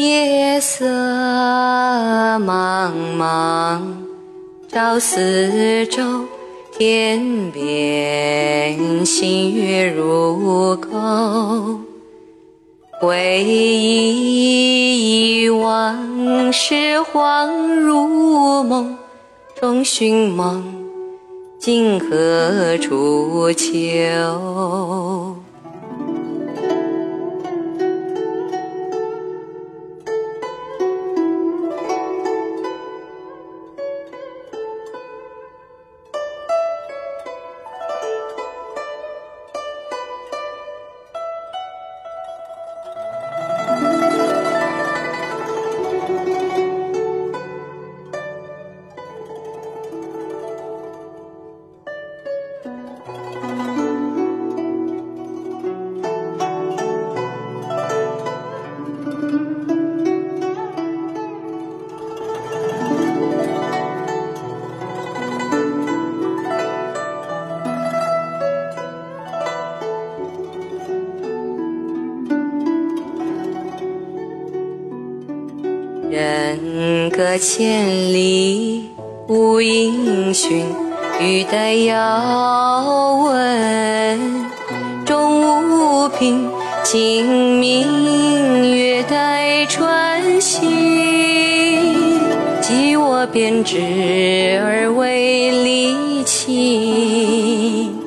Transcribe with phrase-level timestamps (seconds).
[0.00, 0.86] 夜色
[2.38, 3.80] 茫茫，
[4.68, 6.24] 照四周，
[6.72, 11.80] 天边星月如钩。
[13.00, 16.74] 回忆往事，
[17.12, 18.96] 恍如梦，
[19.60, 20.62] 终寻梦，
[21.58, 25.34] 今何处求？
[76.10, 78.90] 人隔千里
[79.26, 80.64] 无音讯，
[81.20, 84.46] 欲待遥闻
[85.04, 86.48] 终无凭。
[86.84, 90.70] 清明月待穿行，
[92.62, 93.78] 寄我编织
[94.64, 97.97] 而为离情。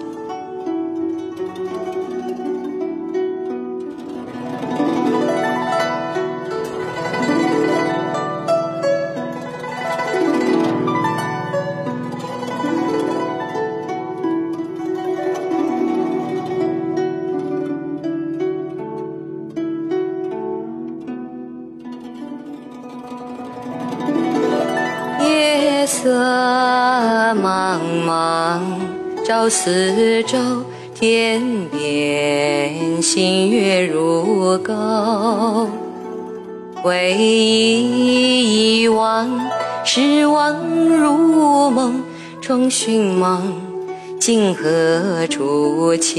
[25.93, 26.09] 色
[27.33, 28.61] 茫茫，
[29.25, 30.37] 照四周，
[30.95, 35.69] 天边星月如钩。
[36.81, 39.29] 回忆往
[39.83, 40.55] 事，恍
[40.87, 42.01] 如梦，
[42.39, 43.53] 终寻梦，
[44.17, 46.15] 今何处求？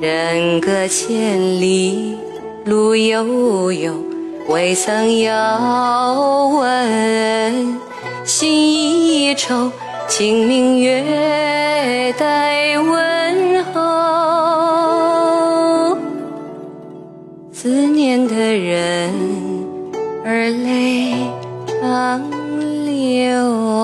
[0.00, 2.16] 人隔千里，
[2.64, 4.07] 路悠悠。
[4.48, 7.78] 未曾遥问，
[8.24, 9.70] 心已愁，
[10.08, 13.98] 清明月待问候。
[17.52, 19.12] 思念的人
[20.24, 21.12] 儿泪
[21.66, 22.22] 长
[22.86, 23.77] 流。